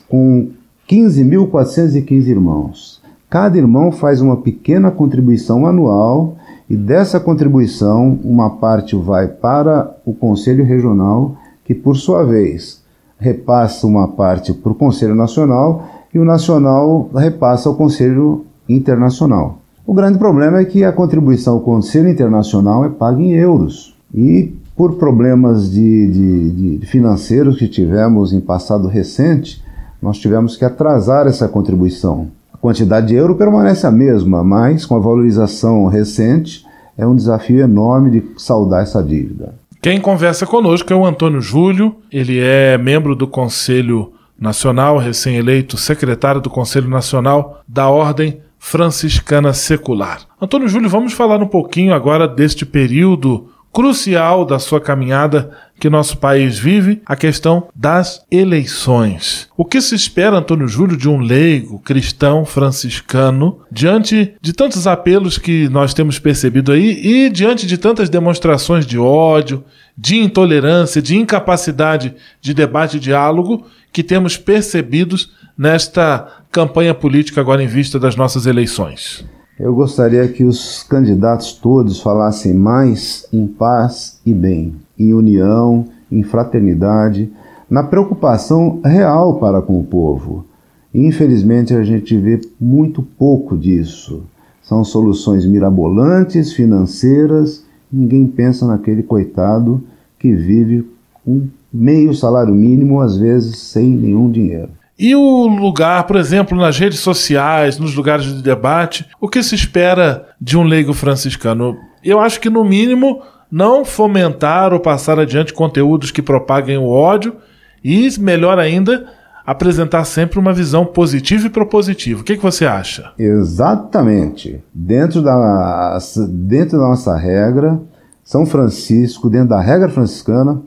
com 0.07 0.49
15.415 0.89 2.27
irmãos. 2.27 3.01
Cada 3.29 3.59
irmão 3.59 3.91
faz 3.91 4.21
uma 4.21 4.37
pequena 4.37 4.89
contribuição 4.89 5.67
anual 5.67 6.35
e 6.67 6.75
dessa 6.75 7.19
contribuição 7.19 8.17
uma 8.23 8.57
parte 8.57 8.95
vai 8.95 9.27
para 9.27 9.95
o 10.03 10.13
Conselho 10.13 10.65
Regional, 10.65 11.35
que 11.69 11.75
por 11.75 11.95
sua 11.95 12.23
vez 12.23 12.81
repassa 13.19 13.85
uma 13.85 14.07
parte 14.07 14.51
para 14.51 14.71
o 14.71 14.75
Conselho 14.75 15.13
Nacional 15.13 15.87
e 16.11 16.17
o 16.17 16.25
Nacional 16.25 17.11
repassa 17.15 17.69
ao 17.69 17.75
Conselho 17.75 18.43
Internacional. 18.67 19.59
O 19.85 19.93
grande 19.93 20.17
problema 20.17 20.57
é 20.57 20.65
que 20.65 20.83
a 20.83 20.91
contribuição 20.91 21.53
ao 21.53 21.59
Conselho 21.59 22.09
Internacional 22.09 22.85
é 22.85 22.89
paga 22.89 23.21
em 23.21 23.33
euros 23.33 23.95
e 24.11 24.51
por 24.75 24.95
problemas 24.95 25.69
de, 25.69 26.07
de, 26.07 26.77
de 26.79 26.85
financeiros 26.87 27.59
que 27.59 27.67
tivemos 27.67 28.33
em 28.33 28.41
passado 28.41 28.87
recente, 28.87 29.63
nós 30.01 30.17
tivemos 30.17 30.57
que 30.57 30.65
atrasar 30.65 31.27
essa 31.27 31.47
contribuição. 31.47 32.29
A 32.51 32.57
quantidade 32.57 33.09
de 33.09 33.13
euro 33.13 33.35
permanece 33.35 33.85
a 33.85 33.91
mesma, 33.91 34.43
mas 34.43 34.87
com 34.87 34.95
a 34.95 34.99
valorização 34.99 35.85
recente, 35.85 36.65
é 36.97 37.05
um 37.05 37.15
desafio 37.15 37.59
enorme 37.59 38.09
de 38.09 38.41
saldar 38.41 38.81
essa 38.81 39.03
dívida. 39.03 39.53
Quem 39.81 40.01
conversa 40.01 40.45
conosco 40.45 40.91
é 40.91 40.95
o 40.95 41.05
Antônio 41.05 41.39
Júlio, 41.39 41.95
ele 42.11 42.37
é 42.37 42.77
membro 42.77 43.15
do 43.15 43.25
Conselho 43.25 44.11
Nacional, 44.37 44.97
recém-eleito 44.97 45.77
secretário 45.77 46.41
do 46.41 46.49
Conselho 46.49 46.89
Nacional 46.89 47.61
da 47.65 47.87
Ordem 47.87 48.41
Franciscana 48.57 49.53
Secular. 49.53 50.19
Antônio 50.41 50.67
Júlio, 50.67 50.89
vamos 50.89 51.13
falar 51.13 51.41
um 51.41 51.47
pouquinho 51.47 51.93
agora 51.93 52.27
deste 52.27 52.65
período 52.65 53.49
crucial 53.71 54.43
da 54.43 54.59
sua 54.59 54.81
caminhada 54.81 55.57
que 55.79 55.89
nosso 55.89 56.17
país 56.17 56.59
vive, 56.59 57.01
a 57.05 57.15
questão 57.15 57.67
das 57.73 58.23
eleições. 58.29 59.47
O 59.55 59.65
que 59.65 59.81
se 59.81 59.95
espera, 59.95 60.37
Antônio 60.37 60.67
Júlio, 60.67 60.97
de 60.97 61.07
um 61.07 61.19
leigo 61.19 61.79
cristão 61.79 62.45
franciscano 62.45 63.59
diante 63.71 64.33
de 64.41 64.53
tantos 64.53 64.85
apelos 64.85 65.37
que 65.37 65.69
nós 65.69 65.93
temos 65.93 66.19
percebido 66.19 66.71
aí 66.71 66.99
e 67.03 67.29
diante 67.29 67.65
de 67.65 67.77
tantas 67.77 68.09
demonstrações 68.09 68.85
de 68.85 68.99
ódio, 68.99 69.63
de 69.97 70.17
intolerância, 70.17 71.01
de 71.01 71.15
incapacidade 71.15 72.13
de 72.41 72.53
debate 72.53 72.97
e 72.97 72.99
diálogo 72.99 73.65
que 73.91 74.03
temos 74.03 74.37
percebidos 74.37 75.31
nesta 75.57 76.43
campanha 76.51 76.93
política 76.93 77.41
agora 77.41 77.63
em 77.63 77.67
vista 77.67 77.99
das 77.99 78.15
nossas 78.15 78.45
eleições? 78.45 79.25
Eu 79.59 79.75
gostaria 79.75 80.25
que 80.25 80.45
os 80.45 80.83
candidatos 80.83 81.51
todos 81.51 81.99
falassem 81.99 82.53
mais 82.53 83.27
em 83.33 83.45
paz 83.45 84.21
e 84.25 84.33
bem, 84.33 84.75
em 84.97 85.13
união, 85.13 85.83
em 86.09 86.23
fraternidade, 86.23 87.29
na 87.69 87.83
preocupação 87.83 88.79
real 88.85 89.37
para 89.37 89.61
com 89.61 89.77
o 89.77 89.83
povo. 89.83 90.45
Infelizmente, 90.93 91.73
a 91.73 91.83
gente 91.83 92.17
vê 92.17 92.39
muito 92.57 93.03
pouco 93.03 93.57
disso. 93.57 94.23
São 94.61 94.85
soluções 94.85 95.45
mirabolantes, 95.45 96.53
financeiras, 96.53 97.65
ninguém 97.91 98.27
pensa 98.27 98.65
naquele 98.65 99.03
coitado 99.03 99.83
que 100.17 100.31
vive 100.31 100.87
com 101.25 101.47
meio 101.71 102.13
salário 102.15 102.55
mínimo, 102.55 103.01
às 103.01 103.17
vezes 103.17 103.57
sem 103.57 103.89
nenhum 103.89 104.31
dinheiro. 104.31 104.78
E 104.99 105.15
o 105.15 105.47
lugar, 105.47 106.03
por 106.03 106.17
exemplo, 106.17 106.57
nas 106.57 106.77
redes 106.77 106.99
sociais, 106.99 107.79
nos 107.79 107.95
lugares 107.95 108.25
de 108.25 108.43
debate, 108.43 109.05
o 109.21 109.29
que 109.29 109.41
se 109.41 109.55
espera 109.55 110.27
de 110.41 110.57
um 110.57 110.63
leigo 110.63 110.93
franciscano? 110.93 111.77
Eu 112.03 112.19
acho 112.19 112.41
que, 112.41 112.49
no 112.49 112.65
mínimo, 112.65 113.21
não 113.49 113.85
fomentar 113.85 114.73
ou 114.73 114.79
passar 114.81 115.17
adiante 115.17 115.53
conteúdos 115.53 116.11
que 116.11 116.21
propaguem 116.21 116.77
o 116.77 116.89
ódio 116.89 117.37
e, 117.81 118.09
melhor 118.19 118.59
ainda, 118.59 119.07
apresentar 119.45 120.03
sempre 120.03 120.37
uma 120.37 120.51
visão 120.51 120.85
positiva 120.85 121.47
e 121.47 121.49
propositiva. 121.49 122.19
O 122.19 122.23
que, 122.25 122.35
que 122.35 122.43
você 122.43 122.65
acha? 122.65 123.13
Exatamente. 123.17 124.61
Dentro 124.73 125.21
da, 125.21 125.97
dentro 126.27 126.77
da 126.77 126.89
nossa 126.89 127.15
regra, 127.15 127.79
São 128.21 128.45
Francisco, 128.45 129.29
dentro 129.29 129.47
da 129.47 129.61
regra 129.61 129.87
franciscana, 129.87 130.61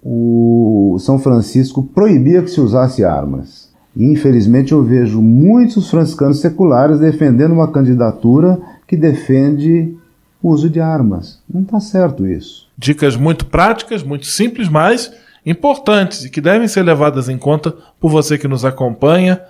o 0.00 0.96
São 1.00 1.18
Francisco 1.18 1.82
proibia 1.82 2.42
que 2.42 2.50
se 2.50 2.60
usasse 2.60 3.04
armas. 3.04 3.63
Infelizmente, 3.96 4.72
eu 4.72 4.82
vejo 4.82 5.22
muitos 5.22 5.88
franciscanos 5.88 6.40
seculares 6.40 6.98
defendendo 6.98 7.52
uma 7.52 7.70
candidatura 7.70 8.60
que 8.86 8.96
defende 8.96 9.96
o 10.42 10.50
uso 10.50 10.68
de 10.68 10.80
armas. 10.80 11.40
Não 11.52 11.62
está 11.62 11.80
certo 11.80 12.26
isso. 12.26 12.68
Dicas 12.76 13.16
muito 13.16 13.46
práticas, 13.46 14.02
muito 14.02 14.26
simples, 14.26 14.68
mas 14.68 15.12
importantes 15.46 16.24
e 16.24 16.30
que 16.30 16.40
devem 16.40 16.66
ser 16.66 16.82
levadas 16.82 17.28
em 17.28 17.38
conta 17.38 17.74
por 18.00 18.10
você 18.10 18.36
que 18.36 18.48
nos 18.48 18.64
acompanha, 18.64 19.40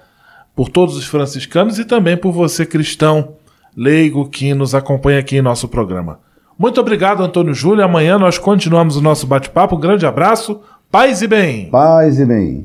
por 0.54 0.68
todos 0.68 0.96
os 0.96 1.06
franciscanos 1.06 1.78
e 1.78 1.84
também 1.84 2.16
por 2.16 2.32
você 2.32 2.66
cristão 2.66 3.34
leigo 3.76 4.28
que 4.28 4.54
nos 4.54 4.74
acompanha 4.74 5.18
aqui 5.18 5.36
em 5.36 5.42
nosso 5.42 5.68
programa. 5.68 6.18
Muito 6.56 6.80
obrigado, 6.80 7.22
Antônio 7.22 7.54
Júlio. 7.54 7.84
Amanhã 7.84 8.18
nós 8.18 8.38
continuamos 8.38 8.96
o 8.96 9.02
nosso 9.02 9.26
bate-papo. 9.26 9.76
Um 9.76 9.80
grande 9.80 10.06
abraço, 10.06 10.60
paz 10.90 11.22
e 11.22 11.26
bem. 11.26 11.68
Paz 11.70 12.20
e 12.20 12.24
bem. 12.24 12.64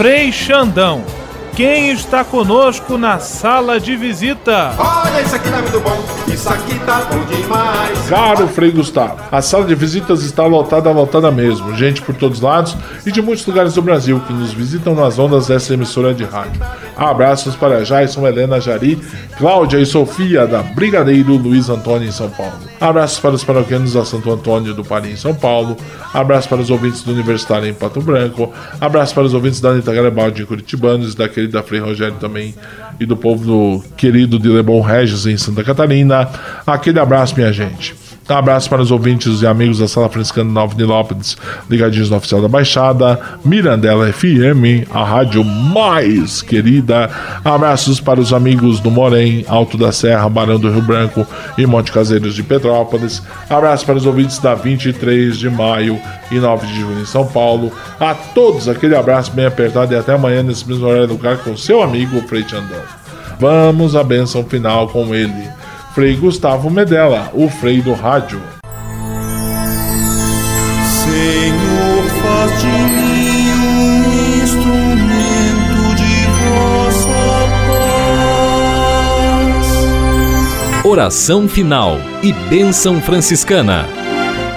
Frei 0.00 0.32
Xandão, 0.32 1.04
quem 1.54 1.90
está 1.90 2.24
conosco 2.24 2.96
na 2.96 3.18
sala 3.18 3.78
de 3.78 3.96
visita? 3.96 4.74
Olha, 4.78 5.22
isso 5.22 5.36
aqui 5.36 5.50
tá 5.50 5.62
muito 5.62 5.80
bom, 5.80 6.04
isso 6.32 6.48
aqui 6.48 6.78
tá 6.80 7.08
bom 7.10 7.24
demais. 7.24 8.08
Caro 8.08 8.48
Frei 8.48 8.70
Gustavo, 8.70 9.20
a 9.30 9.42
sala 9.42 9.64
de 9.64 9.74
visitas 9.74 10.22
está 10.22 10.44
lotada, 10.46 10.90
lotada 10.90 11.30
mesmo. 11.30 11.74
Gente 11.76 12.02
por 12.02 12.14
todos 12.14 12.40
lados 12.40 12.76
e 13.04 13.12
de 13.12 13.20
muitos 13.20 13.46
lugares 13.46 13.74
do 13.74 13.82
Brasil 13.82 14.20
que 14.26 14.32
nos 14.32 14.52
visitam 14.52 14.94
nas 14.94 15.18
ondas 15.18 15.48
dessa 15.48 15.74
emissora 15.74 16.14
de 16.14 16.24
rádio. 16.24 16.62
Abraços 16.96 17.54
para 17.56 17.84
Jason, 17.84 18.26
Helena, 18.26 18.60
Jari, 18.60 19.00
Cláudia 19.38 19.78
e 19.78 19.86
Sofia 19.86 20.46
da 20.46 20.62
Brigadeiro 20.62 21.36
Luiz 21.36 21.68
Antônio 21.68 22.08
em 22.08 22.12
São 22.12 22.30
Paulo. 22.30 22.52
Abraços 22.80 23.18
para 23.18 23.34
os 23.34 23.44
paroquianos 23.44 23.92
da 23.92 24.04
Santo 24.04 24.30
Antônio 24.30 24.74
do 24.74 24.84
Paris 24.84 25.12
em 25.12 25.16
São 25.16 25.34
Paulo. 25.34 25.76
Abraços 26.12 26.46
para 26.46 26.60
os 26.60 26.70
ouvintes 26.70 27.02
do 27.02 27.12
Universitário 27.12 27.68
em 27.68 27.74
Pato 27.74 28.00
Branco. 28.00 28.52
Abraços 28.80 29.12
para 29.12 29.24
os 29.24 29.34
ouvintes 29.34 29.60
da 29.60 29.70
Anitta 29.70 29.92
Garibaldi 29.92 30.42
em 30.42 30.46
Curitibanos, 30.46 31.14
da 31.14 31.28
querida 31.40 31.62
Frei 31.62 31.80
Rogério 31.80 32.16
também 32.16 32.54
e 32.98 33.06
do 33.06 33.16
povo 33.16 33.44
do 33.44 33.84
querido 33.96 34.38
de 34.38 34.48
Lebon 34.48 34.80
Regis 34.80 35.26
em 35.26 35.36
Santa 35.36 35.64
Catarina. 35.64 36.28
Aquele 36.66 37.00
abraço, 37.00 37.34
minha 37.34 37.52
gente. 37.52 37.99
Um 38.30 38.36
abraço 38.36 38.70
para 38.70 38.80
os 38.80 38.92
ouvintes 38.92 39.42
e 39.42 39.46
amigos 39.46 39.78
da 39.80 39.88
Sala 39.88 40.08
Franciscana 40.08 40.48
Nova 40.48 40.76
Nilópolis, 40.76 41.36
ligadinhos 41.68 42.10
no 42.10 42.16
oficial 42.16 42.40
da 42.40 42.46
Baixada, 42.46 43.18
Mirandela 43.44 44.12
FM, 44.12 44.86
a 44.88 45.02
rádio 45.02 45.42
mais 45.44 46.40
querida. 46.40 47.10
Abraços 47.44 48.00
para 48.00 48.20
os 48.20 48.32
amigos 48.32 48.78
do 48.78 48.88
Morém, 48.88 49.44
Alto 49.48 49.76
da 49.76 49.90
Serra, 49.90 50.28
Barão 50.28 50.60
do 50.60 50.70
Rio 50.70 50.80
Branco 50.80 51.26
e 51.58 51.66
Monte 51.66 51.90
Caseiros 51.90 52.36
de 52.36 52.44
Petrópolis. 52.44 53.20
Abraço 53.48 53.84
para 53.84 53.96
os 53.96 54.06
ouvintes 54.06 54.38
da 54.38 54.54
23 54.54 55.36
de 55.36 55.50
maio 55.50 56.00
e 56.30 56.38
9 56.38 56.68
de 56.68 56.80
junho 56.80 57.00
em 57.00 57.06
São 57.06 57.26
Paulo. 57.26 57.72
A 57.98 58.14
todos 58.14 58.68
aquele 58.68 58.94
abraço 58.94 59.32
bem 59.32 59.46
apertado 59.46 59.92
e 59.92 59.96
até 59.96 60.14
amanhã 60.14 60.44
nesse 60.44 60.68
mesmo 60.68 60.86
horário 60.86 61.08
do 61.08 61.14
lugar 61.14 61.38
com 61.38 61.56
seu 61.56 61.82
amigo 61.82 62.20
Frei 62.28 62.44
Andão. 62.44 62.80
Vamos 63.40 63.96
à 63.96 64.04
benção 64.04 64.44
final 64.44 64.86
com 64.86 65.12
ele. 65.12 65.50
Frei 65.92 66.14
Gustavo 66.14 66.70
Medella, 66.70 67.30
o 67.34 67.48
Frei 67.48 67.82
do 67.82 67.92
Rádio. 67.92 68.40
Senhor, 70.84 72.04
faz 72.22 72.60
de 72.60 72.68
mim 72.68 73.50
um 73.58 74.04
instrumento 74.40 75.96
de 75.96 76.26
vossa 76.46 77.10
paz. 79.56 80.84
Oração 80.84 81.48
final 81.48 81.98
e 82.22 82.32
bênção 82.32 83.00
franciscana. 83.00 83.88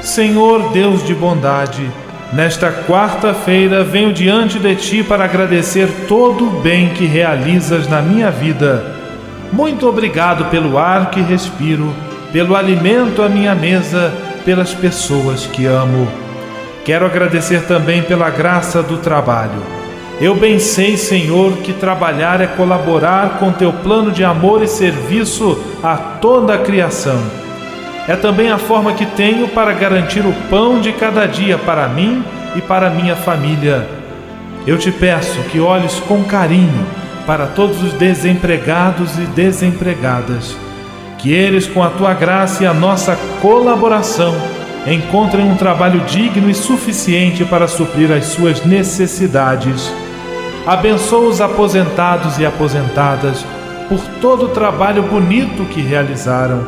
Senhor 0.04 0.72
Deus 0.72 1.04
de 1.04 1.16
bondade, 1.16 1.90
nesta 2.32 2.72
quarta-feira 2.72 3.84
venho 3.84 4.14
diante 4.14 4.60
de 4.60 4.76
ti 4.76 5.04
para 5.04 5.24
agradecer 5.24 5.90
todo 6.08 6.46
o 6.46 6.62
bem 6.62 6.90
que 6.90 7.08
realizas 7.08 7.88
na 7.88 8.04
minha 8.04 8.30
vida 8.30 9.02
muito 9.54 9.88
obrigado 9.88 10.50
pelo 10.50 10.80
ar 10.80 11.12
que 11.12 11.22
respiro, 11.22 11.94
pelo 12.32 12.56
alimento 12.56 13.22
à 13.22 13.30
minha 13.30 13.54
mesa, 13.54 14.12
pelas 14.44 14.74
pessoas 14.74 15.46
que 15.46 15.68
amo. 15.68 16.08
Quero 16.84 17.06
agradecer 17.06 17.62
também 17.68 18.02
pela 18.02 18.32
graça 18.32 18.82
do 18.82 18.98
trabalho. 18.98 19.62
Eu 20.20 20.34
bem 20.34 20.58
sei, 20.58 20.98
Senhor, 20.98 21.58
que 21.58 21.72
trabalhar 21.72 22.42
é 22.42 22.48
colaborar 22.48 23.38
com 23.38 23.52
teu 23.52 23.72
plano 23.72 24.10
de 24.10 24.24
amor 24.24 24.64
e 24.64 24.68
serviço 24.68 25.64
a 25.84 25.98
toda 25.98 26.56
a 26.56 26.58
criação. 26.58 27.22
É 28.08 28.16
também 28.16 28.50
a 28.52 28.58
forma 28.58 28.94
que 28.94 29.06
tenho 29.06 29.48
para 29.48 29.72
garantir 29.72 30.26
o 30.26 30.34
pão 30.50 30.82
de 30.82 30.92
cada 30.94 31.28
dia 31.28 31.60
para 31.60 31.88
mim 31.88 32.24
e 32.56 32.62
para 32.62 32.90
minha 32.90 33.16
família. 33.16 33.88
Eu 34.66 34.80
te 34.80 34.92
peço 34.92 35.40
que 35.52 35.60
olhes 35.60 36.00
com 36.00 36.24
carinho 36.24 37.03
para 37.26 37.48
todos 37.48 37.82
os 37.82 37.94
desempregados 37.94 39.18
e 39.18 39.26
desempregadas. 39.28 40.56
Que 41.18 41.32
eles, 41.32 41.68
com 41.68 41.82
a 41.82 41.90
tua 41.90 42.14
graça 42.14 42.64
e 42.64 42.68
a 42.68 42.74
nossa 42.74 43.18
colaboração, 43.42 44.34
encontrem 44.86 45.50
um 45.50 45.56
trabalho 45.56 46.02
digno 46.02 46.50
e 46.50 46.54
suficiente 46.54 47.46
para 47.46 47.68
suprir 47.68 48.12
as 48.12 48.26
suas 48.26 48.66
necessidades. 48.66 49.92
Abençoa 50.66 51.30
os 51.30 51.42
aposentados 51.42 52.38
e 52.40 52.46
aposentadas 52.46 53.46
por 53.88 54.00
todo 54.22 54.46
o 54.46 54.50
trabalho 54.50 55.04
bonito 55.04 55.66
que 55.66 55.82
realizaram. 55.82 56.68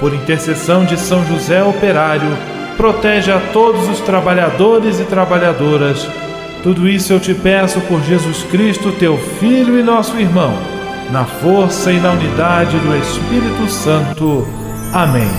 Por 0.00 0.12
intercessão 0.12 0.84
de 0.84 0.98
São 0.98 1.24
José 1.24 1.62
Operário, 1.62 2.36
protege 2.76 3.32
a 3.32 3.40
todos 3.52 3.88
os 3.88 4.00
trabalhadores 4.00 5.00
e 5.00 5.04
trabalhadoras 5.04 6.06
tudo 6.66 6.88
isso 6.88 7.12
eu 7.12 7.20
te 7.20 7.32
peço 7.32 7.80
por 7.82 8.02
Jesus 8.02 8.42
Cristo, 8.50 8.90
teu 8.90 9.16
Filho 9.38 9.78
e 9.78 9.84
nosso 9.84 10.18
irmão, 10.18 10.52
na 11.12 11.24
força 11.24 11.92
e 11.92 12.00
na 12.00 12.10
unidade 12.10 12.76
do 12.76 12.96
Espírito 12.96 13.68
Santo. 13.70 14.44
Amém. 14.92 15.30